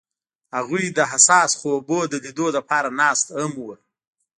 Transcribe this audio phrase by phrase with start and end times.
[0.57, 3.73] هغوی د حساس خوبونو د لیدلو لپاره ناست هم وو.